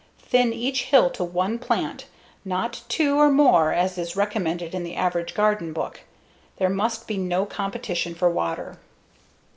Thin 0.17 0.51
each 0.51 0.85
hill 0.85 1.11
to 1.11 1.23
one 1.23 1.59
plant, 1.59 2.07
not 2.43 2.81
two 2.89 3.17
or 3.19 3.29
more 3.29 3.71
as 3.71 3.99
is 3.99 4.15
recommended 4.15 4.73
in 4.73 4.81
the 4.83 4.95
average 4.95 5.35
garden 5.35 5.73
book. 5.73 5.99
There 6.57 6.69
must 6.69 7.07
be 7.07 7.19
no 7.19 7.45
competition 7.45 8.15
for 8.15 8.27
water. 8.27 8.79